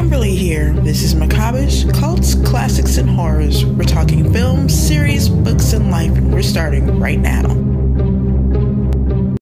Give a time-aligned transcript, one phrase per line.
[0.00, 0.72] Kimberly here.
[0.72, 3.66] This is Macabreish, Cults, Classics, and Horrors.
[3.66, 7.42] We're talking films, series, books, and life, and we're starting right now.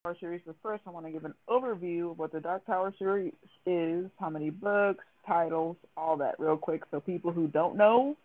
[0.03, 2.93] Tower series, but first I want to give an overview of what the Dark Tower
[2.99, 3.35] series
[3.67, 8.17] is, how many books, titles, all that real quick so people who don't know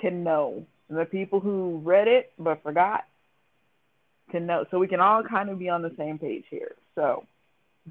[0.00, 0.64] can know.
[0.88, 3.04] And the people who read it but forgot
[4.30, 4.64] can know.
[4.70, 6.74] So we can all kind of be on the same page here.
[6.94, 7.26] So,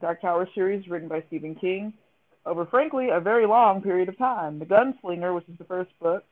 [0.02, 1.94] Dark Tower series written by Stephen King
[2.46, 4.60] over, frankly, a very long period of time.
[4.60, 6.24] The Gunslinger, which is the first book,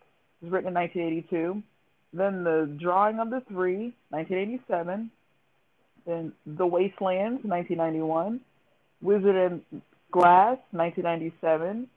[0.42, 1.64] was written in 1982.
[2.14, 5.10] Then The Drawing of the Three, 1987.
[6.06, 8.42] Then The Wastelands, 1991.
[9.02, 9.82] Wizard and
[10.12, 11.88] Glass, 1997.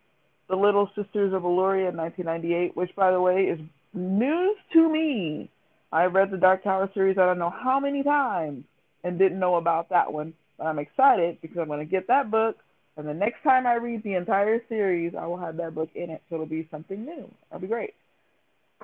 [0.48, 3.61] The Little Sisters of Eluria, 1998, which, by the way, is
[3.92, 5.51] news to me.
[5.92, 8.64] I read the Dark Tower series I don't know how many times
[9.05, 10.34] and didn't know about that one.
[10.59, 12.56] But I'm excited because I'm going to get that book
[12.96, 16.10] and the next time I read the entire series, I will have that book in
[16.10, 17.30] it, so it'll be something new.
[17.50, 17.95] That'll be great.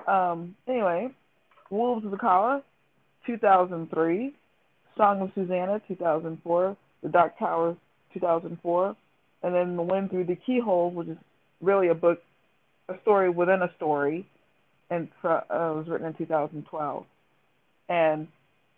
[0.07, 1.09] Um, anyway,
[1.69, 2.63] Wolves of the Calla,
[3.25, 4.33] 2003.
[4.95, 6.77] Song of Susannah, 2004.
[7.01, 7.75] The Dark Tower,
[8.13, 8.95] 2004.
[9.41, 11.17] And then The Wind Through the Keyhole, which is
[11.61, 12.21] really a book,
[12.89, 14.27] a story within a story,
[14.89, 17.05] and uh, was written in 2012.
[17.89, 18.27] And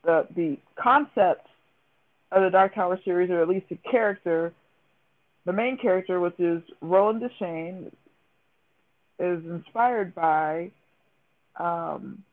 [0.04, 1.48] the the concept
[2.32, 4.54] of the Dark Tower series, or at least the character,
[5.46, 7.92] the main character, which is Roland Deschain,
[9.20, 10.72] is inspired by
[11.60, 12.24] um,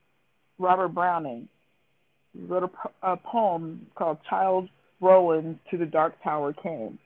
[0.59, 1.49] Robert Browning.
[2.33, 4.69] He wrote a, a, poem called Child
[5.01, 6.99] Roland to the Dark Tower Came.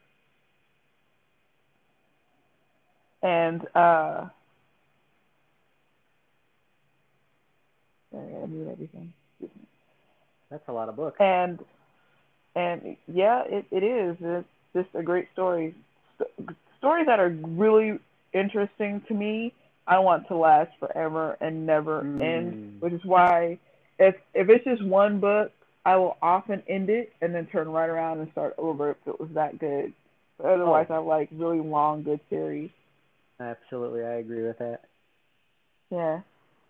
[3.23, 4.29] And uh,
[8.15, 9.13] I need everything.
[10.51, 11.17] That's a lot of books.
[11.19, 11.59] And
[12.55, 14.17] and yeah, it, it is.
[14.21, 15.75] It's just a great story
[16.79, 17.99] stories that are really
[18.33, 19.53] interesting to me,
[19.87, 22.21] I want to last forever and never mm.
[22.21, 22.81] end.
[22.81, 23.59] Which is why,
[23.99, 25.53] if if it's just one book,
[25.85, 29.21] I will often end it and then turn right around and start over if it
[29.21, 29.93] was that good.
[30.39, 30.95] But otherwise, oh.
[30.95, 32.71] I like really long, good series.
[33.39, 34.81] Absolutely, I agree with that.
[35.91, 36.21] Yeah,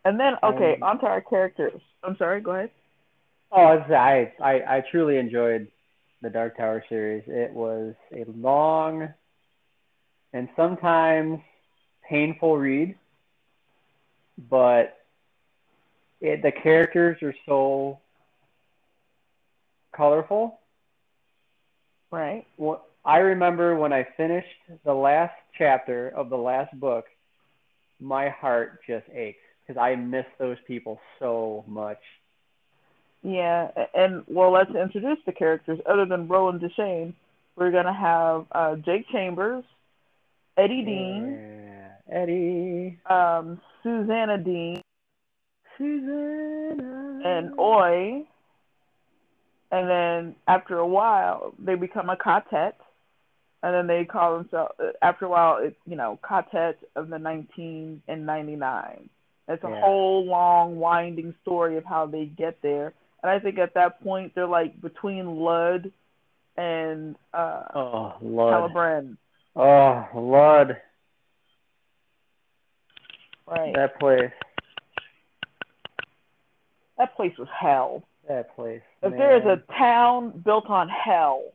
[0.05, 1.81] and then okay, um, onto our characters.
[2.03, 2.41] I'm sorry.
[2.41, 2.71] Go ahead.
[3.53, 5.69] Oh, I I I truly enjoyed
[6.23, 7.25] the Dark Tower series.
[7.27, 9.09] It was a long
[10.33, 11.41] and sometimes
[12.09, 12.97] painful read,
[14.51, 14.99] but
[16.21, 17.99] it, the characters are so
[19.95, 20.61] colorful.
[22.11, 22.47] Right.
[22.57, 24.49] Well, I remember when I finished
[24.85, 27.07] the last chapter of the last book,
[28.01, 32.01] my heart just ached because I miss those people so much.
[33.23, 35.81] Yeah, and well, let's introduce the characters.
[35.87, 37.15] Other than Roland Deschain,
[37.57, 39.65] we're gonna have uh, Jake Chambers,
[40.57, 44.81] Eddie Dean, yeah, Eddie, um, Susannah Dean,
[45.77, 48.27] Susannah, and Oy.
[49.71, 52.79] And then after a while, they become a quartet,
[53.63, 54.73] and then they call themselves.
[55.03, 59.11] After a while, it you know quartet of the 19 and 99.
[59.49, 59.81] It's a yeah.
[59.81, 62.95] whole long, winding story of how they get there.
[63.23, 65.93] And I think at that point they're like between Lud
[66.57, 69.17] and uh, oh, Lud.
[69.57, 70.77] Oh, Lud.
[73.47, 73.75] Right.
[73.75, 74.33] That place.
[76.99, 78.03] That place was hell.
[78.29, 78.83] That place.
[79.03, 79.19] If man.
[79.19, 81.53] there is a town built on hell,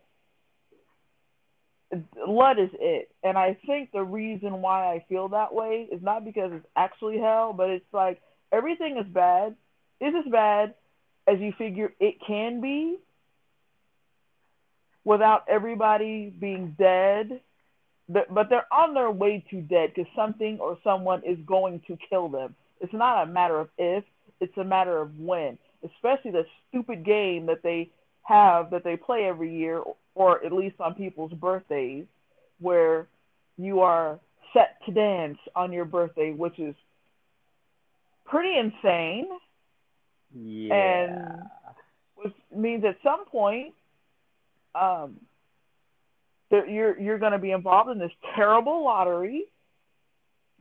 [2.28, 3.12] Lud is it.
[3.24, 7.20] And I think the reason why I feel that way is not because it's actually
[7.20, 9.56] hell, but it's like everything is bad.
[10.00, 10.74] Is as bad
[11.28, 12.98] as you figure it can be
[15.04, 17.42] without everybody being dead
[18.12, 22.30] but they're on their way to dead because something or someone is going to kill
[22.30, 22.56] them.
[22.80, 24.04] It's not a matter of if,
[24.40, 25.58] it's a matter of when.
[25.84, 27.90] Especially the stupid game that they
[28.24, 29.82] have that they play every year,
[30.16, 32.06] or at least on people's birthdays,
[32.60, 33.08] where
[33.58, 34.20] you are
[34.54, 36.76] set to dance on your birthday, which is
[38.26, 39.28] pretty insane.
[40.34, 40.74] Yeah.
[40.74, 41.42] And
[42.16, 43.74] which means at some point,
[44.76, 45.18] um,
[46.52, 49.46] you're you're going to be involved in this terrible lottery.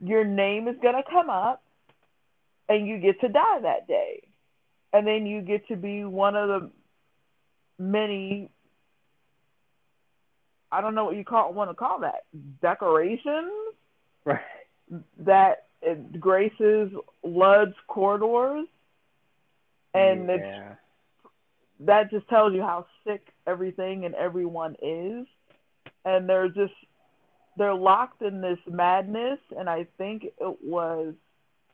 [0.03, 1.61] Your name is going to come up,
[2.69, 4.23] and you get to die that day,
[4.93, 6.71] and then you get to be one of the
[7.77, 8.49] many.
[10.71, 12.23] I don't know what you call want to call that
[12.61, 13.51] decorations,
[14.23, 14.39] right?
[15.19, 16.91] That uh, graces
[17.23, 18.67] Lud's corridors,
[19.93, 20.35] and yeah.
[20.35, 20.77] it's
[21.81, 25.25] that just tells you how sick everything and everyone is
[26.05, 26.73] and they're just
[27.57, 31.13] they're locked in this madness, and I think it was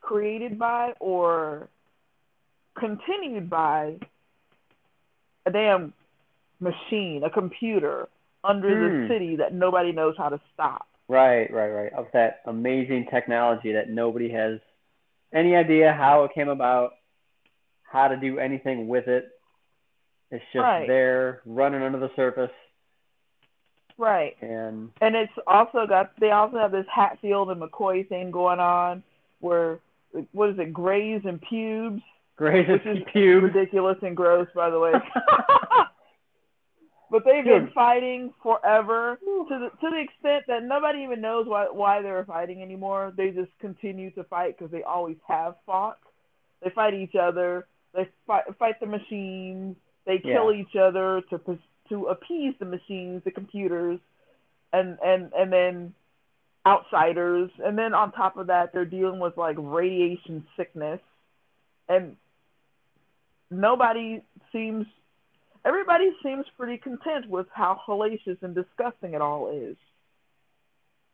[0.00, 1.68] created by or
[2.78, 3.98] continued by
[5.46, 5.92] a damn
[6.60, 8.08] machine, a computer
[8.44, 9.08] under the Hmm.
[9.08, 10.86] city that nobody knows how to stop.
[11.08, 11.92] Right, right, right.
[11.92, 14.60] Of that amazing technology that nobody has
[15.32, 16.92] any idea how it came about,
[17.82, 19.28] how to do anything with it.
[20.30, 20.86] It's just Right.
[20.86, 22.50] there, running under the surface,
[23.98, 24.36] Right.
[24.40, 29.02] and And it's also got they also have this Hatfield and McCoy thing going on
[29.40, 29.80] where
[30.32, 32.00] what is it, grays and pubes,
[32.36, 33.52] Gray's which is pubes.
[33.52, 34.92] ridiculous and gross by the way.
[37.10, 41.66] but they've been fighting forever to the to the extent that nobody even knows why
[41.70, 43.12] why they're fighting anymore.
[43.16, 45.98] They just continue to fight because they always have fought.
[46.62, 47.66] They fight each other.
[47.94, 49.74] They fight fight the machines.
[50.06, 51.38] They kill each other to
[51.88, 53.98] to appease the machines, the computers,
[54.72, 55.94] and and and then
[56.66, 57.50] outsiders.
[57.64, 61.00] And then on top of that, they're dealing with like radiation sickness,
[61.88, 62.16] and
[63.50, 64.86] nobody seems
[65.64, 69.76] everybody seems pretty content with how hellacious and disgusting it all is.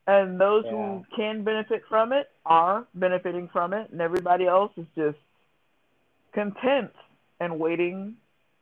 [0.07, 4.85] And those who can benefit from it are benefiting from it, and everybody else is
[4.95, 5.17] just
[6.31, 6.91] content
[7.39, 8.15] and waiting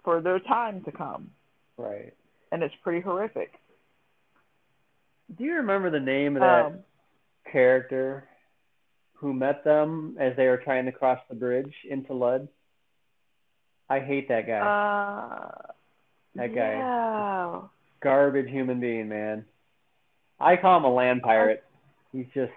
[0.06, 1.32] for their time to come.
[1.78, 2.14] Right.
[2.52, 3.52] And it's pretty horrific.
[5.38, 6.84] Do you remember the name of that Um,
[7.52, 8.28] character
[9.16, 12.48] who met them as they were trying to cross the bridge into Lud?
[13.90, 14.60] I hate that guy.
[14.60, 15.72] uh,
[16.36, 16.74] That guy.
[16.74, 17.62] Yeah.
[18.02, 19.46] Garbage human being, man.
[20.40, 21.64] I call him a land pirate.
[22.12, 22.52] He's just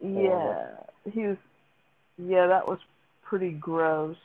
[0.00, 0.76] Yeah.
[1.12, 1.36] He was.
[2.18, 2.78] Yeah, that was
[3.22, 4.16] pretty gross.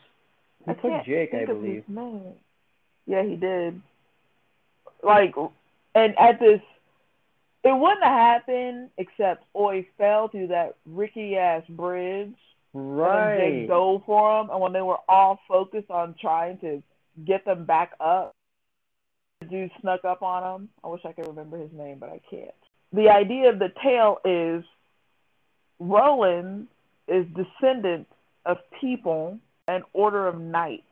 [0.64, 1.84] he I took Jake, I believe.
[3.06, 3.80] Yeah, he did.
[5.02, 5.34] Like,
[5.94, 6.60] and at this,
[7.64, 12.34] it wouldn't have happened except oh, Oy fell through that ricky ass bridge.
[12.74, 13.68] And then Jake Right.
[13.68, 16.82] dove for him, and when they were all focused on trying to
[17.24, 18.32] get them back up,
[19.40, 20.68] the dude snuck up on him.
[20.82, 22.54] I wish I could remember his name, but I can't.
[22.92, 24.64] The idea of the tale is
[25.78, 26.68] Roland
[27.08, 28.06] is descendant
[28.46, 29.38] of people
[29.68, 30.84] and order of knights,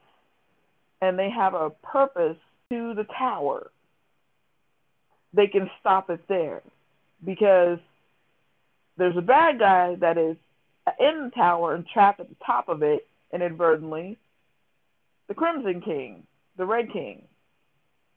[1.00, 2.36] and they have a purpose
[2.70, 3.70] to the tower.
[5.32, 6.62] They can stop it there
[7.24, 7.78] because
[8.96, 10.36] there's a bad guy that is
[10.98, 14.18] in the tower and trapped at the top of it inadvertently,
[15.28, 17.22] the Crimson King, the Red King.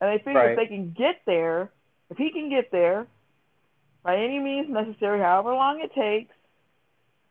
[0.01, 0.51] And they figure Right.
[0.51, 1.69] if they can get there,
[2.09, 3.07] if he can get there,
[4.01, 6.33] by any means necessary, however long it takes,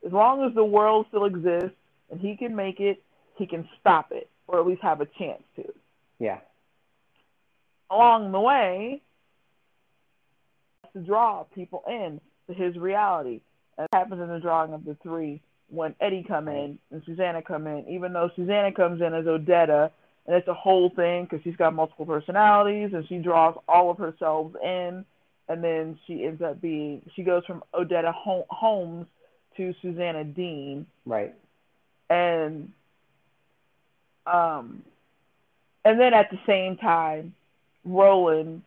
[0.05, 1.77] as long as the world still exists
[2.09, 3.03] and he can make it,
[3.35, 5.73] he can stop it, or at least have a chance to.
[6.19, 6.39] Yeah.
[7.89, 9.01] Along the way,
[10.93, 13.41] to draw people in to his reality.
[13.77, 17.65] That happens in the drawing of the three when Eddie come in and Susannah come
[17.67, 17.87] in.
[17.89, 19.89] Even though Susannah comes in as Odetta,
[20.25, 23.97] and it's a whole thing because she's got multiple personalities and she draws all of
[23.97, 25.03] herself in,
[25.49, 29.07] and then she ends up being she goes from Odetta Hol- Holmes
[29.57, 31.35] to Susannah Dean, Right.
[32.09, 32.71] and
[34.25, 34.83] um,
[35.83, 37.33] and then at the same time,
[37.83, 38.63] Roland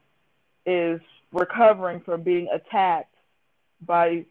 [0.67, 1.01] is
[1.33, 3.15] recovering from being attacked
[3.81, 4.25] by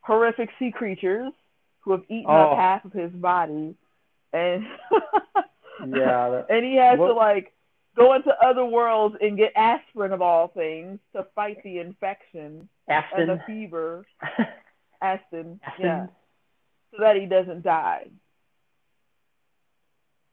[0.00, 1.32] horrific sea creatures
[1.80, 2.52] who have eaten Oh.
[2.52, 3.74] up half of his body,
[4.32, 4.66] and
[5.80, 7.52] Yeah, that- and he has to like
[7.96, 13.28] go into other worlds and get aspirin of all things to fight the infection and
[13.28, 14.04] the fever.
[15.02, 15.84] Astin, Astin.
[15.84, 16.06] yeah,
[16.90, 18.06] so that he doesn't die.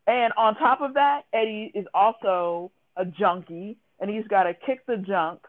[0.08, 4.86] And on top of that, Eddie is also a junkie, and he's got to kick
[4.86, 5.42] the junk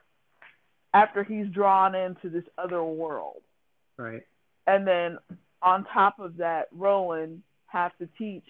[0.94, 3.42] after he's drawn into this other world.
[3.96, 4.22] Right.
[4.66, 5.18] And then
[5.60, 8.44] on top of that, Roland has to teach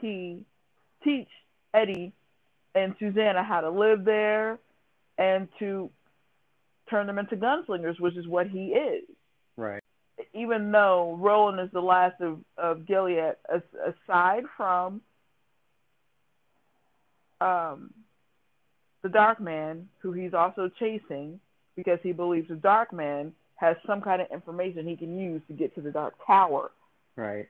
[0.00, 0.44] he
[1.02, 1.28] teach
[1.74, 2.12] Eddie
[2.74, 4.58] and Susannah how to live there
[5.16, 5.90] and to
[6.88, 9.04] turn them into gunslingers, which is what he is.
[9.56, 9.82] Right.
[10.34, 15.00] Even though Roland is the last of, of Gilead, as, aside from
[17.40, 17.92] um,
[19.02, 21.40] the Dark Man, who he's also chasing
[21.78, 25.54] because he believes the Dark Man has some kind of information he can use to
[25.54, 26.72] get to the Dark Tower
[27.14, 27.46] Right.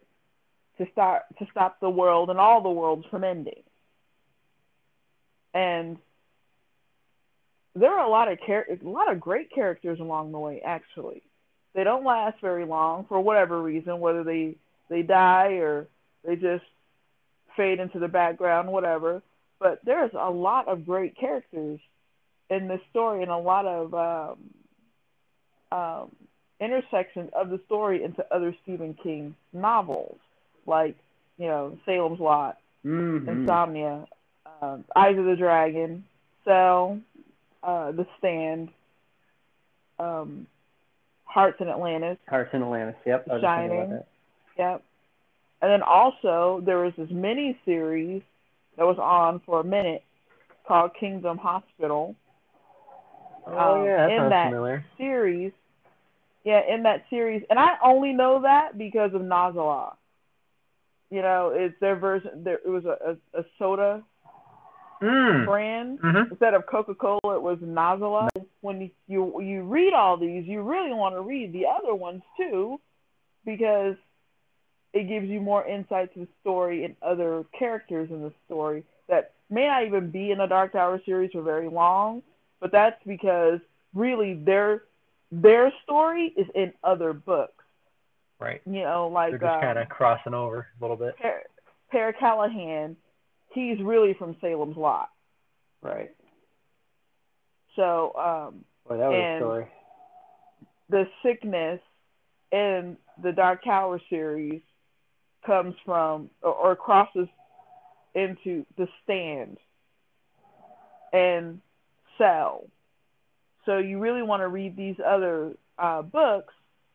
[0.76, 3.62] to start to stop the world and all the worlds from ending.
[5.54, 5.96] And
[7.74, 10.60] there are a lot of char- a lot of great characters along the way.
[10.60, 11.22] Actually,
[11.74, 14.56] they don't last very long for whatever reason, whether they
[14.90, 15.88] they die or
[16.22, 16.64] they just
[17.56, 19.22] fade into the background, whatever.
[19.58, 21.80] But there's a lot of great characters
[22.50, 26.16] in this story, and a lot of um, um,
[26.60, 30.18] intersections of the story into other Stephen King novels,
[30.66, 30.96] like
[31.36, 33.28] you know Salem's Lot, Mm-hmm.
[33.28, 34.06] Insomnia,
[34.62, 36.04] um, Eyes of the Dragon,
[36.44, 37.00] Cell,
[37.62, 38.70] uh, The Stand,
[39.98, 40.46] um,
[41.24, 42.18] Hearts in Atlantis.
[42.28, 42.96] Hearts in Atlantis.
[43.04, 43.26] Yep.
[43.28, 44.02] I was just thinking Shining.
[44.58, 44.82] Yep.
[45.60, 48.22] And then also there was this mini series
[48.76, 50.02] that was on for a minute
[50.66, 52.14] called Kingdom Hospital.
[53.50, 54.84] Oh Um, yeah, that in that familiar.
[54.96, 55.52] Series,
[56.44, 59.94] yeah, in that series, and I only know that because of Nozz-A-La.
[61.10, 62.44] You know, it's their version.
[62.44, 64.02] There, it was a, a, a soda
[65.00, 65.44] Mm.
[65.44, 66.30] brand Mhm.
[66.32, 68.28] instead of Coca Cola, it was Nozz-A-La.
[68.62, 72.22] When you, you you read all these, you really want to read the other ones
[72.36, 72.80] too,
[73.44, 73.94] because
[74.92, 79.34] it gives you more insight to the story and other characters in the story that
[79.50, 82.22] may not even be in the Dark Tower series for very long,
[82.60, 83.60] but that's because
[83.94, 84.82] really their
[85.30, 87.64] their story is in other books.
[88.40, 88.60] Right.
[88.66, 91.16] You know, like They're just um, kind of crossing over a little bit.
[91.16, 91.42] Pere,
[91.90, 92.96] Pere Callahan,
[93.52, 95.08] he's really from Salem's Lot.
[95.82, 96.10] Right.
[97.76, 99.66] So um, Boy, that was And- a story.
[100.88, 101.80] the sickness
[102.52, 104.62] in the Dark Tower series
[105.44, 107.28] comes from or, or crosses
[108.14, 109.58] into the stand
[111.12, 111.60] and
[112.18, 112.66] cell.
[113.64, 116.54] So you really want to read these other uh, books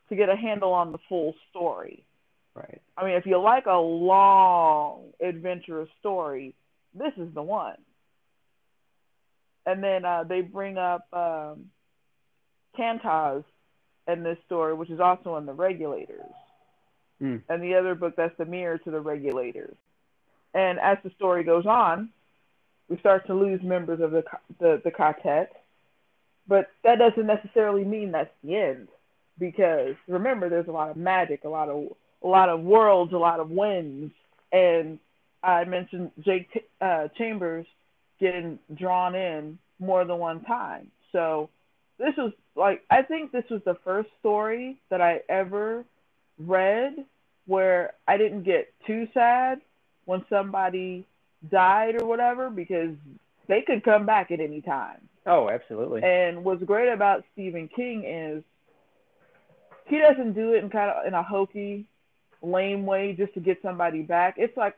[0.09, 2.05] to get a handle on the full story.
[2.55, 2.81] Right.
[2.95, 6.53] I mean, if you like a long, adventurous story,
[6.93, 7.77] this is the one.
[9.65, 11.69] And then uh, they bring up um,
[14.07, 16.33] in this story, which is also in the Regulators,
[17.19, 17.37] Hmm.
[17.47, 19.77] and the other book that's the mirror to the Regulators.
[20.53, 22.09] And as the story goes on,
[22.93, 24.23] we start to lose members of the
[24.59, 25.51] the, the quartet,
[26.47, 28.87] but that doesn't necessarily mean that's the end,
[29.39, 31.87] because remember, there's a lot of magic, a lot of
[32.23, 34.13] a lot of worlds, a lot of winds,
[34.51, 34.99] and
[35.41, 37.65] I mentioned Jake uh, Chambers
[38.19, 40.91] getting drawn in more than one time.
[41.11, 41.49] So
[41.97, 45.83] this was like I think this was the first story that I ever
[46.37, 46.93] read
[47.47, 49.61] where I didn't get too sad
[50.05, 51.07] when somebody
[51.49, 52.95] died or whatever because
[53.47, 55.09] they could come back at any time.
[55.25, 56.03] Oh, absolutely.
[56.03, 58.43] And what's great about Stephen King is
[59.85, 61.85] he doesn't do it in kind of in a hokey,
[62.41, 64.35] lame way just to get somebody back.
[64.37, 64.75] It's like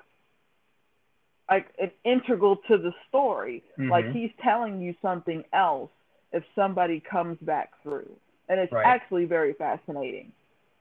[1.49, 3.63] like an integral to the story.
[3.77, 4.13] Like Mhm.
[4.13, 5.91] he's telling you something else
[6.31, 8.09] if somebody comes back through.
[8.49, 8.85] And it's Right.
[8.85, 10.31] actually very fascinating.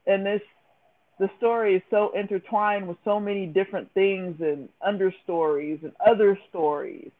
[0.06, 0.42] And this
[1.18, 7.10] the story is so intertwined with so many different things and understories and other stories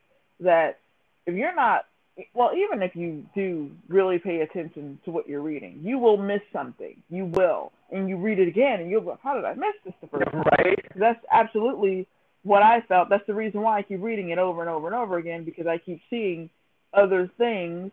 [0.40, 0.78] that
[1.26, 1.86] if you're not
[2.32, 6.42] well, even if you do really pay attention to what you're reading, you will miss
[6.52, 7.02] something.
[7.10, 7.72] You will.
[7.90, 10.30] And you read it again and you'll go, How did I miss this the first
[10.30, 10.44] time?
[10.58, 10.78] Right.
[10.94, 12.06] That's absolutely
[12.44, 13.08] what I felt.
[13.08, 15.66] That's the reason why I keep reading it over and over and over again because
[15.66, 16.50] I keep seeing
[16.92, 17.90] other things,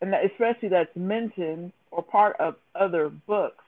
[0.00, 3.61] and that, especially that's mentioned or part of other books.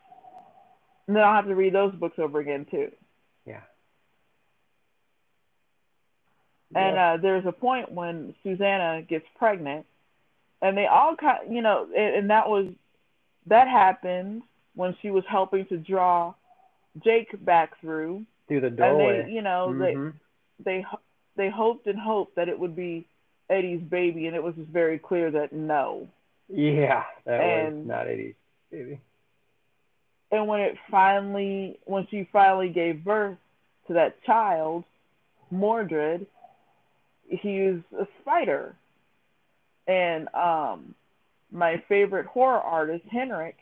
[1.07, 2.91] And then I'll have to read those books over again too.
[3.47, 3.61] Yeah.
[6.75, 7.13] And Yeah.
[7.13, 9.87] uh, there's a point when Susannah gets pregnant,
[10.63, 12.67] and they all kind, you know, and, and that was
[13.47, 14.43] that happened
[14.75, 16.35] when she was helping to draw
[17.05, 19.23] Jake back through, Through the door and doorway.
[19.27, 20.15] they, you know, they Mhm.
[20.65, 21.01] they ho-
[21.37, 23.07] they hoped and hoped that it would be
[23.51, 26.09] Eddie's baby, and it was just very clear that no.
[26.49, 28.35] Yeah, that was not Eddie's,
[28.71, 29.01] baby.
[30.35, 33.39] And when it finally, when she finally gave birth
[33.87, 34.83] to that child,
[35.53, 36.27] Mordred,
[37.29, 38.75] he was a spider.
[39.87, 40.97] And um,
[41.53, 43.57] my favorite horror artist, Henrik,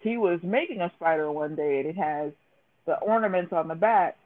[0.00, 2.32] he was making a spider one day, and it has
[2.86, 4.16] the ornaments on the back.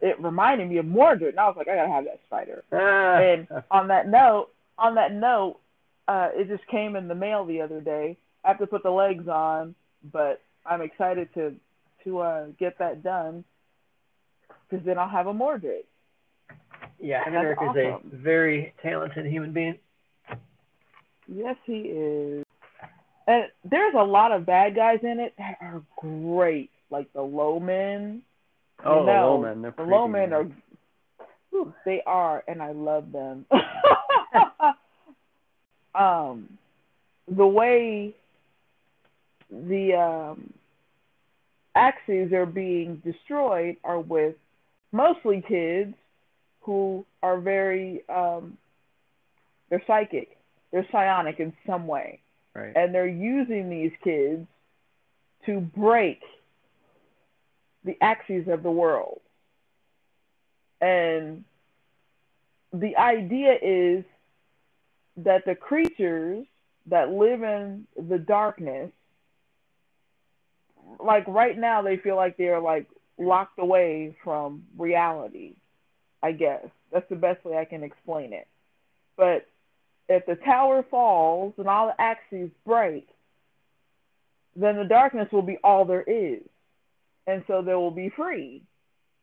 [0.00, 2.62] It reminded me of Mordred, and I was like, I gotta have that spider.
[2.72, 5.56] Ah, And on that note, on that note,
[6.06, 8.16] uh, it just came in the mail the other day.
[8.44, 9.74] I have to put the legs on,
[10.12, 11.54] but I'm excited to
[12.04, 13.44] to uh, get that done
[14.68, 15.84] because then I'll have a Mordred.
[17.00, 19.78] Yeah, And Henrik is a very talented human being.
[21.26, 22.44] Yes, he is.
[23.26, 27.60] And there's a lot of bad guys in it that are great, like the low
[27.60, 28.22] men.
[28.84, 29.62] oh, the no, low men.
[29.62, 30.56] they're The creepy, low men are, man.
[31.50, 33.44] whew, they are, and I love them.
[35.94, 36.48] um,
[37.28, 38.14] the way
[39.50, 40.52] the um,
[41.74, 44.34] axes are being destroyed are with
[44.92, 45.94] mostly kids
[46.60, 48.58] who are very, um,
[49.70, 50.36] they're psychic,
[50.70, 52.20] they're psionic in some way
[52.54, 52.72] Right.
[52.76, 54.46] and they're using these kids
[55.46, 56.20] to break
[57.84, 59.20] the axes of the world.
[60.80, 61.44] And
[62.72, 64.04] the idea is
[65.18, 66.44] that the creatures
[66.86, 68.90] that live in the darkness,
[71.00, 72.86] like right now, they feel like they're like
[73.18, 75.56] locked away from reality.
[76.22, 78.46] I guess that's the best way I can explain it.
[79.16, 79.46] But
[80.08, 83.08] if the tower falls and all the axes break,
[84.56, 86.42] then the darkness will be all there is.
[87.26, 88.62] And so they will be free.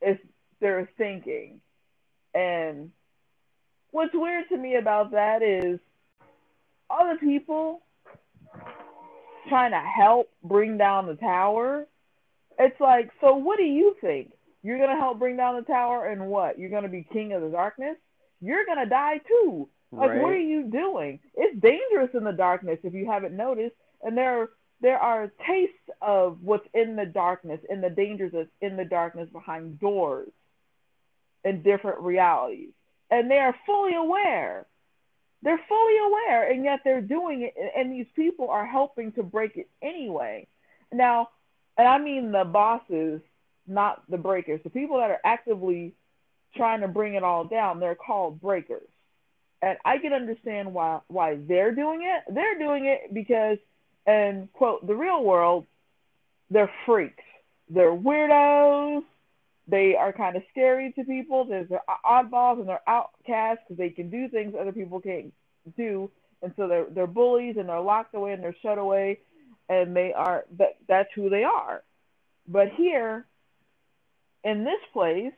[0.02, 0.22] It's
[0.60, 1.60] their thinking.
[2.34, 2.92] And
[3.92, 5.80] what's weird to me about that is
[6.90, 7.82] all the people
[9.50, 11.88] trying to help bring down the tower.
[12.60, 14.32] It's like, so what do you think?
[14.64, 16.58] You're going to help bring down the tower and what?
[16.58, 17.98] You're going to be king of the darkness?
[18.42, 19.70] You're going to die too.
[19.92, 20.22] Like, Right.
[20.22, 21.20] what are you doing?
[21.36, 23.76] It's dangerous in the darkness if you haven't noticed.
[24.02, 24.50] And there,
[24.82, 29.30] there are tastes of what's in the darkness and the dangers that's in the darkness
[29.32, 30.30] behind doors
[31.44, 32.72] in different realities.
[33.12, 34.66] And they are fully aware.
[35.46, 37.54] They're fully aware, and yet they're doing it.
[37.78, 40.48] And these people are helping to break it anyway.
[40.92, 41.30] Now,
[41.78, 43.22] and I mean the bosses,
[43.66, 44.60] not the breakers.
[44.66, 45.94] The people that are actively
[46.58, 48.90] trying to bring it all down, they're called breakers
[49.66, 52.34] and I can understand why why they're doing it.
[52.34, 53.58] They're doing it because,
[54.06, 55.66] and quote, the real world,
[56.52, 57.24] they're freaks.
[57.70, 59.04] They're weirdos.
[59.68, 61.46] They are kind of scary to people.
[61.46, 65.34] There's they're oddballs and they're outcasts because they can do things other people can't
[65.76, 69.20] do, and so they're they're bullies and they're locked away and they're shut away,
[69.68, 71.82] and they are that that's who they are.
[72.48, 73.26] But here,
[74.44, 75.34] in this place,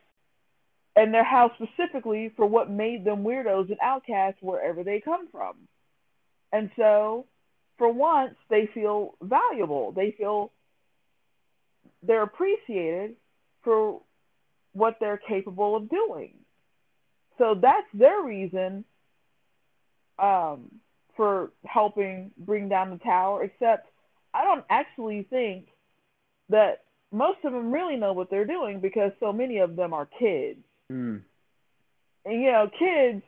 [0.94, 5.54] and they're housed specifically for what made them weirdos and outcasts wherever they come from.
[6.52, 7.26] And so,
[7.78, 9.92] for once, they feel valuable.
[9.92, 10.50] They feel
[12.02, 13.16] they're appreciated
[13.62, 14.02] for
[14.72, 16.34] what they're capable of doing.
[17.38, 18.84] So that's their reason
[20.18, 20.70] um,
[21.16, 23.88] for helping bring down the tower, except
[24.34, 25.68] I don't actually think
[26.48, 30.06] that most of them really know what they're doing because so many of them are
[30.18, 31.18] kids Hmm.
[32.24, 33.22] and you know, kids,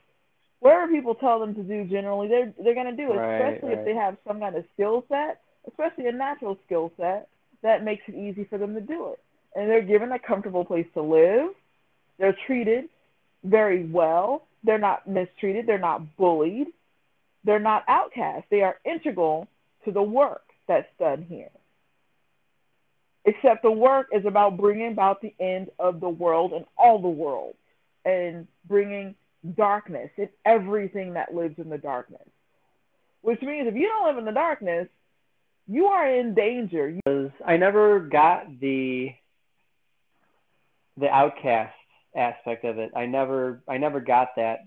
[0.60, 3.84] whatever people tell them to do, generally they're they're gonna do, it, Right, especially if
[3.84, 7.28] they have some kind of skill set, especially a natural skill set
[7.62, 9.20] that makes it easy for them to do it.
[9.54, 11.50] And they're given a comfortable place to live.
[12.18, 12.88] They're treated
[13.44, 14.46] very well.
[14.62, 15.66] They're not mistreated.
[15.66, 16.68] They're not bullied.
[17.44, 18.46] They're not outcast.
[18.50, 19.48] They are integral
[19.84, 21.50] to the work that's done here.
[23.24, 27.08] Except the work is about bringing about the end of the world and all the
[27.08, 27.58] worlds
[28.04, 29.14] and bringing
[29.56, 32.26] darkness in everything that lives in the darkness.
[33.22, 34.88] Which means if you don't live in the darkness,
[35.66, 36.98] you are in danger.
[37.44, 39.12] I never got the
[41.00, 41.74] the outcast
[42.14, 42.92] aspect of it.
[42.94, 44.60] I never I never got that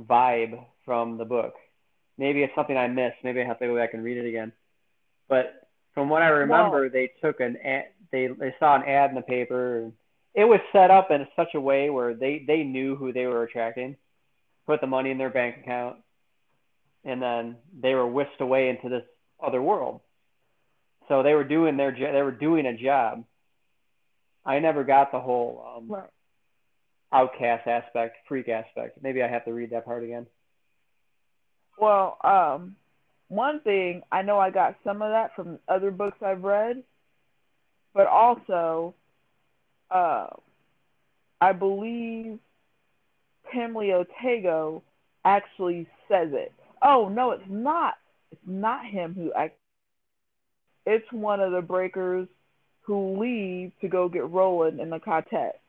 [0.00, 1.54] vibe from the book.
[2.18, 3.16] Maybe it's something I missed.
[3.24, 4.52] Maybe I have to go back and read it again.
[5.28, 9.16] But from what I remember, they took an ad, they they saw an ad in
[9.16, 9.78] the paper.
[9.78, 9.92] And
[10.34, 13.42] it was set up in such a way where they they knew who they were
[13.42, 13.96] attracting,
[14.66, 15.96] put the money in their bank account,
[17.04, 19.04] and then they were whisked away into this
[19.42, 20.00] other world.
[21.08, 23.24] So they were doing their they were doing a job.
[24.44, 26.02] I never got the whole um,
[27.12, 28.98] outcast aspect, freak aspect.
[29.02, 30.26] Maybe I have to read that part again.
[31.78, 32.76] Well, um,
[33.28, 36.82] one thing I know I got some of that from other books I've read,
[37.94, 38.94] but also,
[39.90, 40.28] uh,
[41.40, 42.38] I believe
[43.50, 44.82] Pimley Otego
[45.24, 46.52] actually says it.
[46.82, 47.94] Oh no, it's not.
[48.30, 49.56] It's not him who act.
[50.86, 52.28] It's one of the breakers
[52.82, 55.60] who leave to go get Roland in the quartet.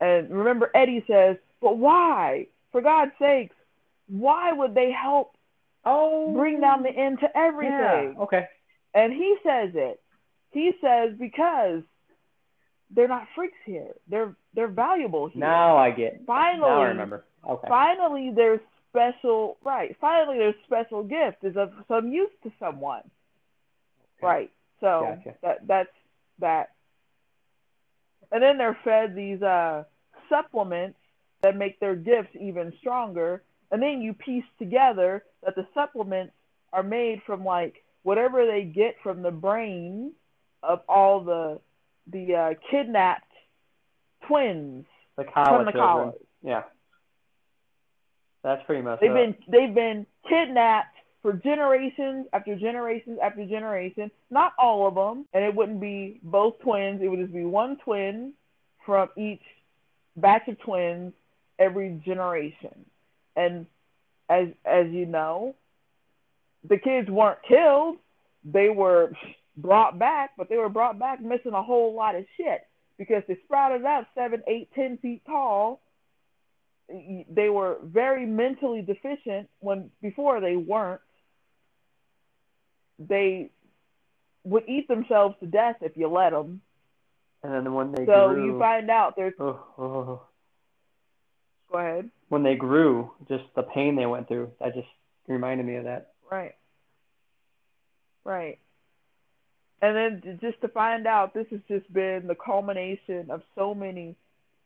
[0.00, 2.46] And remember, Eddie says, "But why?
[2.72, 3.54] For God's sakes,
[4.08, 5.34] why would they help
[5.84, 8.22] Oh, bring down the end to everything?" Yeah.
[8.22, 8.48] Okay.
[8.94, 10.00] And he says it.
[10.50, 11.82] He says because
[12.90, 13.94] they're not freaks here.
[14.08, 15.40] They're they're valuable here.
[15.40, 16.22] Now I get.
[16.26, 17.24] finally, Now I remember.
[17.48, 17.68] Okay.
[17.68, 18.60] finally, their
[18.90, 19.96] special right.
[20.00, 23.02] Finally, their special gift is of some use to someone.
[24.20, 24.50] Right.
[24.80, 25.36] So Gotcha.
[25.42, 25.88] that that's
[26.40, 26.70] that.
[28.32, 29.84] And then they're fed these uh,
[30.28, 30.98] supplements
[31.42, 33.42] that make their gifts even stronger.
[33.70, 36.32] And then you piece together that the supplements
[36.72, 40.12] are made from like whatever they get from the brains
[40.62, 41.60] of all the
[42.10, 43.30] the uh, kidnapped
[44.26, 44.84] twins
[45.16, 45.72] The from the children.
[45.72, 46.12] Calla.
[46.42, 46.62] Yeah.
[48.42, 49.00] That's pretty much.
[49.00, 54.10] They've been they've been kidnapped for generations after generations after generation.
[54.30, 57.00] Not all of them, and it wouldn't be both twins.
[57.02, 58.32] It would just be one twin
[58.86, 59.42] from each
[60.16, 61.12] batch of twins
[61.58, 62.84] every generation.
[63.36, 63.66] And
[64.28, 65.54] as as you know,
[66.68, 67.96] the kids weren't killed.
[68.44, 69.12] They were
[69.56, 72.66] brought back, but they were brought back missing a whole lot of shit
[72.98, 75.80] because they sprouted out seven, eight, ten feet tall.
[76.88, 81.00] They were very mentally deficient when before they weren't.
[83.00, 83.50] They
[84.44, 86.60] would eat themselves to death if you let them.
[87.42, 89.34] And then when they so grew, you find out there's.
[89.40, 90.22] Oh oh, oh, oh,
[91.72, 92.10] Go ahead.
[92.28, 94.88] when they grew, just the pain they went through, that just
[95.28, 96.12] reminded me of that.
[96.30, 96.54] Right.
[98.24, 98.58] Right.
[99.80, 104.16] And then just to find out, this has just been the culmination of so many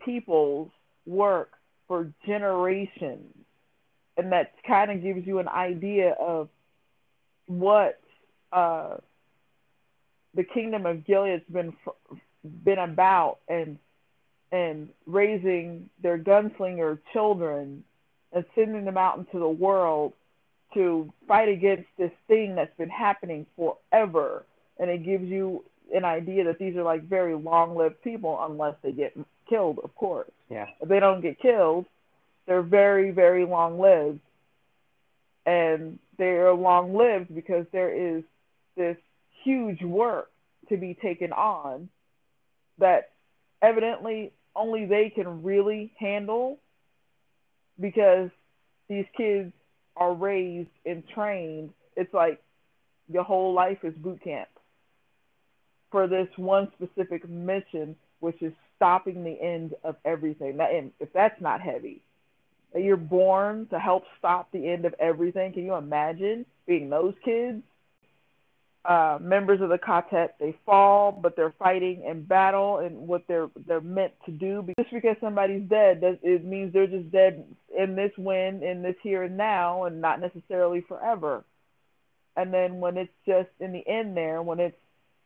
[0.04, 0.70] people's
[1.06, 1.52] work
[1.86, 3.32] for generations.
[4.16, 6.48] And that kind of gives you an idea of
[7.46, 8.00] what
[8.54, 8.96] uh,
[10.34, 11.74] the kingdom of Gilead's been
[12.64, 13.78] been about, and
[14.52, 17.82] and raising their gunslinger children
[18.32, 20.12] and sending them out into the world
[20.74, 24.44] to fight against this thing that's been happening forever.
[24.78, 25.64] And it gives you
[25.94, 29.16] an idea that these are like very long lived people, unless they get
[29.48, 30.30] killed, of course.
[30.50, 30.66] Yeah.
[30.80, 31.86] If they don't get killed,
[32.46, 34.20] they're very, very long lived.
[35.46, 38.24] And they are long lived because there is
[38.76, 38.96] this
[39.42, 40.30] huge work
[40.68, 41.88] to be taken on
[42.78, 43.10] that
[43.62, 46.58] evidently only they can really handle
[47.80, 48.30] because
[48.88, 49.52] these kids
[49.96, 51.70] are raised and trained.
[51.96, 52.42] It's like
[53.08, 54.48] your whole life is boot camp
[55.90, 60.58] for this one specific mission, which is stopping the end of everything.
[60.60, 62.02] And if that's not heavy,
[62.72, 65.52] that you're born to help stop the end of everything.
[65.52, 67.62] Can you imagine being those kids?
[68.84, 73.48] Uh, members of the quartet, they fall, but they're fighting in battle and what they're
[73.66, 74.62] they're meant to do.
[74.78, 78.96] Just because somebody's dead, does it means they're just dead in this win, in this
[79.02, 81.44] here and now, and not necessarily forever.
[82.36, 84.76] And then when it's just in the end there, when it's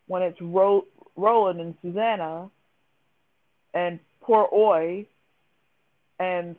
[0.07, 2.51] when it's Ro- Roland and Susannah,
[3.75, 5.07] and poor Oy,
[6.21, 6.55] and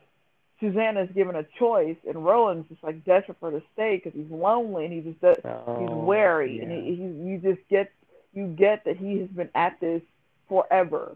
[0.59, 4.85] Susannah's given a choice, and Roland's just like desperate for to stay because he's lonely
[4.85, 7.91] and he just does, he's Oh, wary, and he, he, you just get
[8.33, 10.01] you get that he has been at this
[10.47, 11.15] forever,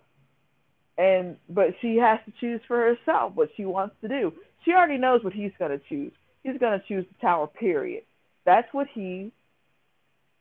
[0.97, 4.33] and but she has to choose for herself what she wants to do.
[4.63, 6.13] She already knows what he's going to choose.
[6.43, 7.47] He's going to choose the tower.
[7.47, 8.03] Period.
[8.45, 9.31] That's what he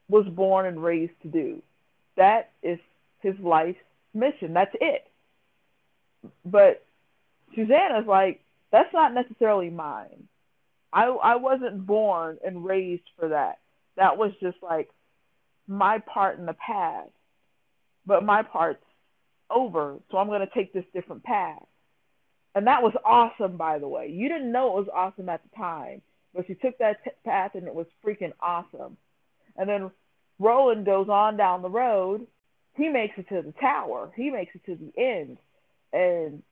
[0.08, 1.62] was born and raised to do.
[2.16, 2.78] That is
[3.20, 3.78] his life's
[4.14, 4.52] mission.
[4.52, 5.08] That's it.
[6.44, 6.84] But
[7.54, 8.40] Susannah's like,
[8.72, 10.28] that's not necessarily mine.
[10.92, 13.58] I I wasn't born and raised for that.
[13.96, 14.90] That was just like
[15.68, 17.10] my part in the past.
[18.04, 18.84] But my part's
[19.48, 21.62] over, so I'm going to take this different path.
[22.54, 24.08] And that was awesome, by the way.
[24.08, 26.02] You didn't know it was awesome at the time,
[26.34, 28.96] but she took that t- path and it was freaking awesome.
[29.56, 29.90] And then
[30.38, 32.26] Roland goes on down the road.
[32.74, 34.12] He makes it to the tower.
[34.16, 35.38] He makes it to the end.
[35.92, 36.42] And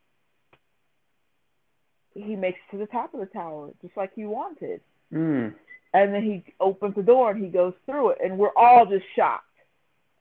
[2.15, 4.81] he makes it to the top of the tower, just like he wanted.
[5.13, 5.55] Mm.
[5.93, 9.05] And then he opens the door and he goes through it, and we're all just
[9.17, 9.45] shocked.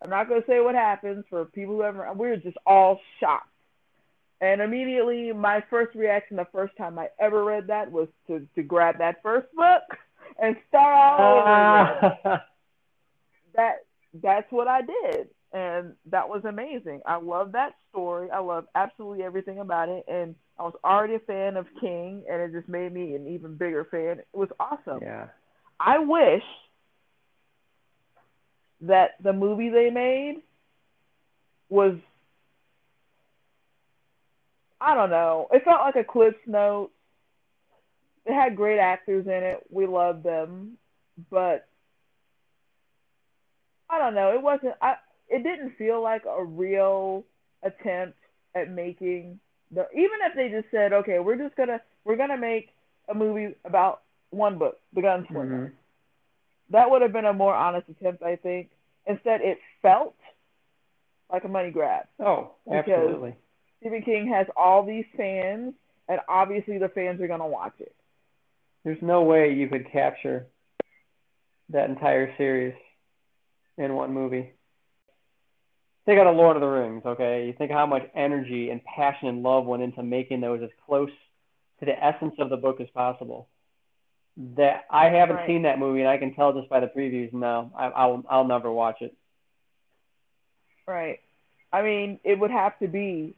[0.01, 2.17] I'm not going to say what happens for people who haven't.
[2.17, 3.47] We're just all shocked.
[4.41, 8.63] And immediately, my first reaction the first time I ever read that was to, to
[8.63, 9.83] grab that first book
[10.41, 12.17] and start all over.
[12.25, 12.43] Ah.
[13.55, 17.01] that that's what I did, and that was amazing.
[17.05, 18.31] I love that story.
[18.31, 22.41] I love absolutely everything about it, and I was already a fan of King, and
[22.41, 24.19] it just made me an even bigger fan.
[24.19, 24.99] It was awesome.
[25.01, 25.27] yeah.
[25.79, 26.43] I wish
[28.81, 30.41] that the movie they made
[31.69, 31.95] was
[34.81, 35.47] I don't know.
[35.51, 36.91] It felt like a Cliff's Note.
[38.25, 39.65] It had great actors in it.
[39.69, 40.77] We loved them,
[41.29, 41.67] but
[43.89, 44.33] I don't know.
[44.33, 44.75] It wasn't.
[44.81, 44.95] I.
[45.27, 47.23] It didn't feel like a real
[47.61, 48.17] attempt
[48.55, 49.39] at making
[49.71, 49.87] the.
[49.93, 52.69] Even if they just said, okay, we're just gonna we're gonna make
[53.07, 54.01] a movie about
[54.31, 55.47] one book, The Gunslinger.
[55.47, 55.71] Mhm.
[56.71, 58.69] That would have been a more honest attempt, I think.
[59.07, 60.15] Instead, it felt
[61.31, 62.05] like a money grab.
[62.19, 63.35] Oh, absolutely.
[63.79, 65.73] Stephen King has all these fans,
[66.07, 67.95] and obviously the fans are going to watch it.
[68.83, 70.45] There's no way you could capture
[71.69, 72.75] that entire series
[73.77, 74.51] in one movie.
[76.09, 77.45] Think out of Lord of the Rings, okay?
[77.45, 81.11] You think how much energy and passion and love went into making those as close
[81.79, 83.47] to the essence of the book as possible.
[84.55, 85.45] That I haven't Right.
[85.45, 87.31] seen that movie, and I can tell just by the previews.
[87.31, 89.15] No, I, I'll I'll never watch it.
[90.87, 91.19] Right.
[91.71, 93.35] I mean, it would have to be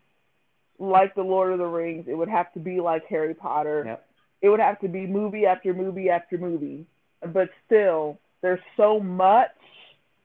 [0.80, 2.06] like the Lord of the Rings.
[2.08, 3.84] It would have to be like Harry Potter.
[3.86, 4.06] Yep.
[4.44, 6.86] It would have to be movie after movie after movie.
[7.20, 9.52] But still, there's so much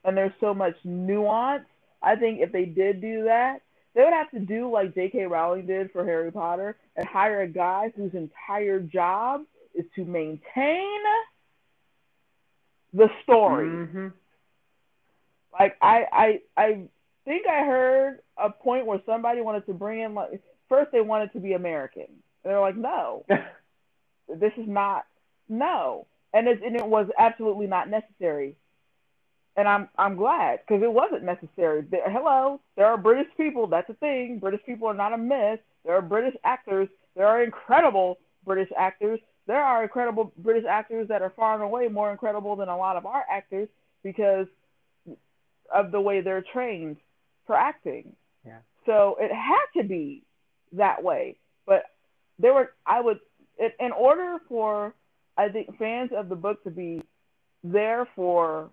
[0.04, 1.64] and there's so much nuance.
[2.02, 3.62] I think if they did do that,
[3.94, 5.26] they would have to do like J.K.
[5.26, 9.42] Rowling did for Harry Potter and hire a guy whose entire job
[9.74, 11.00] is to maintain
[12.92, 13.68] the story.
[13.68, 14.12] Mhm.
[15.58, 16.88] Like I, I, I
[17.24, 21.32] think I heard a point where somebody wanted to bring in like first they wanted
[21.32, 22.02] to be American.
[22.08, 23.24] And they're like, no,
[24.28, 25.06] this is not
[25.48, 28.56] no, and it and it was absolutely not necessary.
[29.56, 31.82] And I'm I'm glad because it wasn't necessary.
[31.90, 33.66] There, hello, there are British people.
[33.66, 34.38] That's a thing.
[34.38, 35.60] British people are not a myth.
[35.84, 36.88] There are British actors.
[37.14, 39.18] There are incredible British actors.
[39.46, 42.96] There are incredible British actors that are far and away more incredible than a lot
[42.96, 43.68] of our actors
[44.02, 44.46] because
[45.74, 46.96] of the way they're trained
[47.46, 48.14] for acting.
[48.44, 48.58] Yeah.
[48.84, 50.22] So it had to be
[50.72, 51.36] that way.
[51.66, 51.84] But
[52.38, 53.20] there were, I would,
[53.58, 54.94] in, in order for,
[55.36, 57.02] I think, fans of the book to be
[57.64, 58.70] there for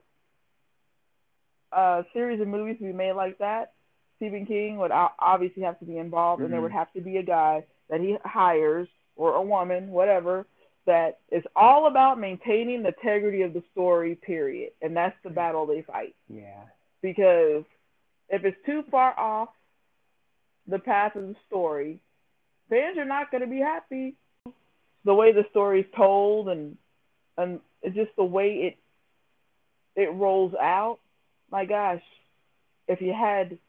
[1.76, 3.74] a series of movies to be made like that,
[4.18, 6.64] Stephen King would obviously have to be involved, and there Mhm.
[6.64, 10.46] would have to be a guy that he hires or a woman, whatever,
[10.86, 14.74] that is all about maintaining the integrity of the story, period.
[14.82, 16.64] And that's the battle they fight Yeah.
[17.02, 17.66] because
[18.30, 19.50] if it's too far off
[20.68, 22.00] the path of the story,
[22.70, 24.16] fans are not going to be happy.
[25.04, 26.78] The way the story is told and
[27.38, 28.78] and it's just the way it
[29.96, 31.00] it rolls out.
[31.54, 32.02] My gosh,
[32.88, 33.60] if you had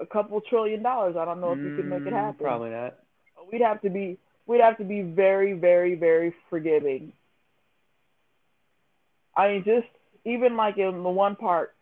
[0.00, 2.44] a couple trillion dollars, I don't know if you could make it Mm, happen.
[2.46, 2.94] Probably not.
[3.52, 7.12] We'd have to be we'd have to be very, very, very forgiving.
[9.36, 9.88] I mean, just
[10.24, 11.74] even like in the one part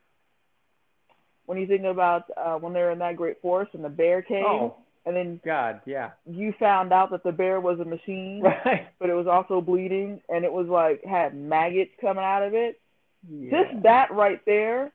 [1.44, 4.44] when you think about uh, when they're in that great forest and the bear came,
[4.44, 6.12] Oh and then God, yeah.
[6.24, 8.88] you found out that the bear was a machine, Right.
[8.98, 12.80] but it was also bleeding, and it was like had maggots coming out of it.
[13.28, 13.50] Yeah.
[13.50, 14.92] Just that right there,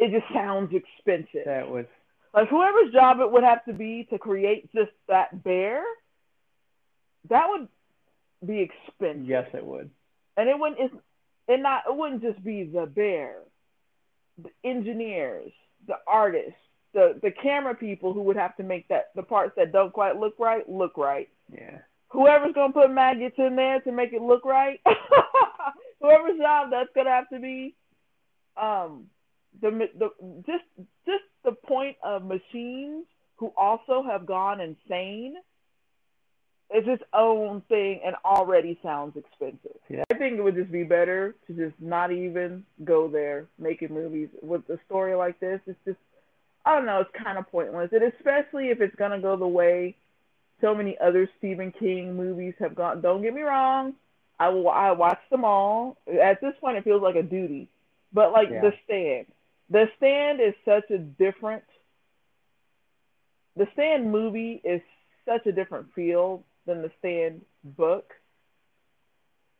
[0.00, 1.44] it just sounds expensive.
[1.46, 1.86] That was
[2.34, 5.82] Like whoever's job it would have to be to create just that bear,
[7.28, 7.68] that would
[8.46, 9.26] be expensive.
[9.26, 9.90] yes, it would.
[10.36, 10.94] And it wouldn't it's
[11.48, 13.36] it not it wouldn't just be the bear.
[14.42, 15.52] The engineers,
[15.86, 16.54] the artists,
[16.94, 20.16] the the camera people who would have to make that the parts that don't quite
[20.18, 21.28] look right look right.
[21.52, 21.78] Yeah.
[22.08, 24.80] Whoever's gonna put maggots in there to make it look right,
[26.00, 27.74] whoever's job that's gonna have to be,
[28.56, 29.06] um,
[29.60, 30.10] the the
[30.46, 30.64] just
[31.06, 35.36] just the point of machines who also have gone insane
[36.74, 39.76] is its own thing and already sounds expensive.
[39.88, 40.04] Yeah.
[40.12, 44.28] I think it would just be better to just not even go there making movies
[44.40, 45.60] with a story like this.
[45.66, 45.98] It's just
[46.64, 47.90] I don't know, it's kind of pointless.
[47.92, 49.96] And especially if it's gonna go the way
[50.60, 53.00] so many other Stephen King movies have gone.
[53.00, 53.94] Don't get me wrong,
[54.38, 55.96] I will I watched them all.
[56.06, 57.68] At this point, it feels like a duty.
[58.12, 58.60] But like Yeah.
[58.60, 59.26] The Stand,
[59.70, 61.64] The Stand is such a different.
[63.56, 64.82] The Stand movie is
[65.24, 68.12] such a different feel than the Stand book.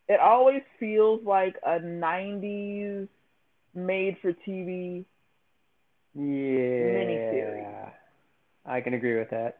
[0.07, 3.07] It always feels like a '90s
[3.73, 5.05] made-for-TV
[6.13, 6.73] Yeah.
[6.79, 7.91] Miniseries.
[8.65, 9.57] I can agree with that.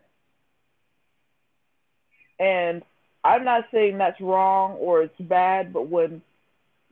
[2.40, 2.84] And
[3.24, 6.22] I'm not saying that's wrong or it's bad, but when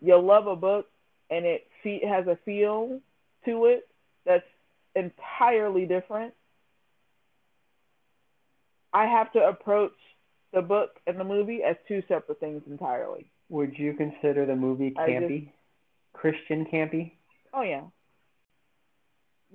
[0.01, 0.87] you love a book
[1.29, 1.67] and it
[2.05, 2.99] has a feel
[3.45, 3.87] to it
[4.25, 4.43] that's
[4.95, 6.33] entirely different,
[8.93, 9.93] I have to approach
[10.53, 13.29] the book and the movie as two separate things entirely.
[13.49, 15.51] Would you consider the movie campy?
[16.13, 17.13] Christian campy?
[17.53, 17.83] Oh yeah.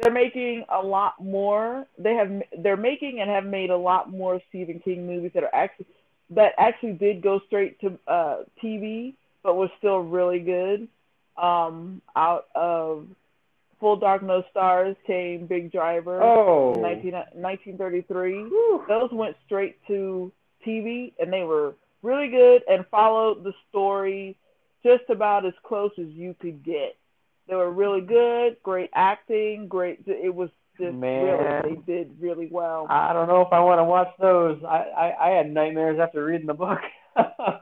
[0.00, 1.86] They're making a lot more.
[1.98, 5.54] They have they're making and have made a lot more Stephen King movies that are
[5.54, 5.86] actually
[6.30, 10.88] that actually did go straight to uh TV, but was still really good.
[11.36, 13.06] Um, out of
[13.84, 16.22] Full Dark No Stars came Big Driver.
[16.22, 16.72] Oh.
[16.72, 18.48] in 19, 1933.
[18.88, 20.32] Those went straight to
[20.66, 24.38] TV, and they were really good and followed the story
[24.82, 26.96] just about as close as you could get.
[27.46, 29.98] They were really good, great acting, great.
[30.06, 30.48] It was
[30.80, 31.24] just Man.
[31.24, 32.86] really, they did really well.
[32.88, 34.62] I don't know if I want to watch those.
[34.66, 36.80] I, I, I had nightmares after reading the book.
[37.16, 37.60] that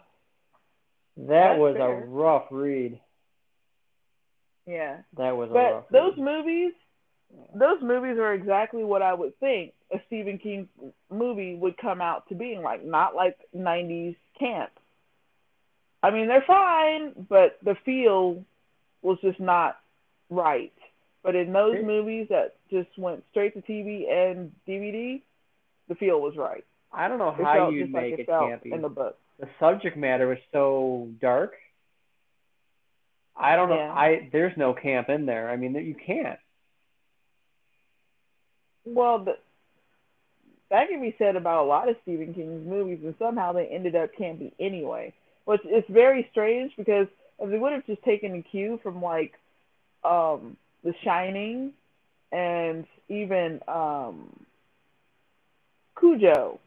[1.17, 2.05] That's was fair.
[2.05, 3.01] a rough read.
[4.67, 6.25] Yeah, That was a rough but those read.
[6.25, 6.73] movies,
[7.55, 10.69] those movies are exactly what I would think a Stephen King
[11.11, 14.71] movie would come out to being like, not like '90s camp.
[16.03, 18.45] I mean, they're fine, but the feel
[19.03, 19.79] was just not
[20.31, 20.73] right.
[21.23, 25.23] But in those movies that just went straight to TV and DVD,
[25.89, 26.65] the feel was right.
[26.93, 28.73] I don't know It how you make like it it campy.
[28.73, 29.17] in the book.
[29.39, 31.53] the subject matter was so dark.
[33.37, 33.77] I don't know.
[33.77, 33.93] Yeah.
[33.93, 35.51] I there's no camp in there.
[35.51, 36.39] I mean, you can't.
[38.85, 39.33] Well, the,
[40.71, 43.95] that can be said about a lot of Stephen King's movies, and somehow they ended
[43.95, 45.13] up campy anyway.
[45.45, 49.35] Which it's very strange because if they would have just taken a cue from like
[50.05, 51.73] um, The Shining
[52.31, 54.45] and even um,
[55.99, 56.61] Cujo,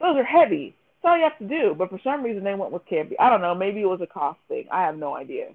[0.00, 0.74] those are heavy.
[1.02, 1.74] That's all you have to do.
[1.76, 3.14] But for some reason they went with campy.
[3.18, 3.54] I don't know.
[3.54, 4.66] Maybe it was a cost thing.
[4.70, 5.48] I have no idea.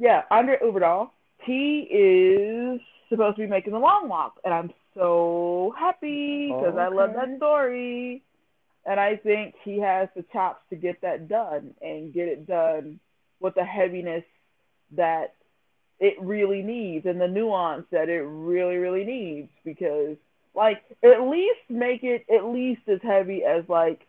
[0.00, 0.22] Yeah.
[0.30, 1.10] Andre Øvredal.
[1.42, 6.88] He is supposed to be making the long walk, and I'm so happy because I
[6.88, 7.20] love Okay.
[7.20, 8.22] that story.
[8.86, 12.98] And I think he has the chops to get that done and get it done
[13.38, 14.24] with the heaviness
[14.96, 15.34] that
[15.98, 19.50] it really needs and the nuance that it really, really needs.
[19.64, 20.16] Because,
[20.54, 24.00] like, at least make it at least as heavy as, like,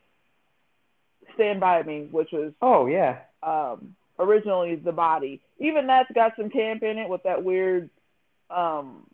[1.35, 3.19] Stand By Me, which was Oh yeah.
[3.43, 5.41] um, originally the body.
[5.59, 7.89] Even that's got some camp in it with that weird
[8.49, 9.07] um,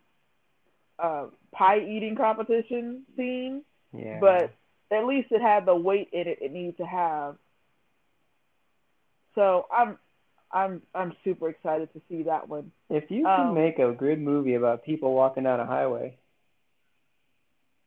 [0.98, 3.62] uh, pie eating competition scene.
[3.96, 4.18] Yeah.
[4.20, 4.52] But
[4.90, 7.36] at least it had the weight in it it needs to have.
[9.34, 9.98] So I'm
[10.50, 12.72] I'm I'm super excited to see that one.
[12.90, 16.16] if you can um, make a good movie about people walking down a highway,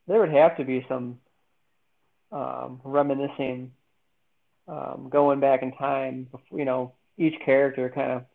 [0.07, 1.19] there would have to be some
[2.31, 3.71] um, reminiscing,
[4.67, 6.27] um, going back in time.
[6.51, 8.25] You know, each character kind of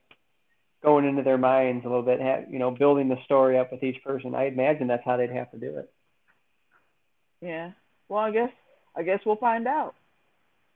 [0.83, 2.21] going into their minds a little bit.
[2.21, 4.35] ha you know, building the story up with each person.
[4.35, 5.91] I imagine that's how they'd have to do it.
[7.41, 7.73] Yeah.
[8.09, 8.51] Well, I guess
[8.95, 9.95] I guess we'll find out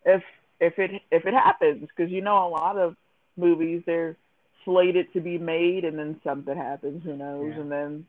[0.05, 0.23] if
[0.61, 2.97] if it if it happens because you know a lot of
[3.37, 4.17] movies they're
[4.65, 7.61] slated to be made and then something happens who knows Yeah.
[7.63, 8.07] and then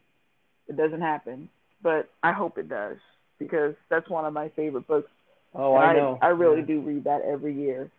[0.68, 1.48] it doesn't happen
[1.82, 2.98] but I hope it does
[3.40, 5.10] because that's one of my favorite books
[5.54, 6.18] Oh, and I know.
[6.22, 6.66] I really Yeah.
[6.66, 7.90] do read that every year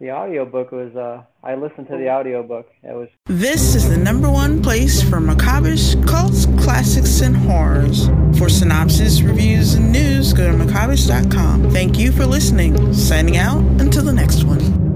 [0.00, 0.94] The audiobook was.
[0.94, 2.68] Uh, I listened to the audiobook.
[2.84, 8.06] It was This is the number one place for macabreish cults, classics, and horrors.
[8.38, 11.70] For synopsis, reviews, and news, go to macabreish.com.
[11.70, 12.94] Thank you for listening.
[12.94, 14.87] Signing out until the next one.